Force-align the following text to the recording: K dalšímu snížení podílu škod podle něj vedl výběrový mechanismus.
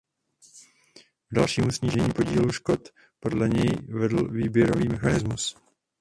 K 1.27 1.33
dalšímu 1.35 1.71
snížení 1.71 2.09
podílu 2.13 2.51
škod 2.51 2.89
podle 3.19 3.49
něj 3.49 3.75
vedl 3.89 4.27
výběrový 4.31 4.87
mechanismus. 4.87 5.55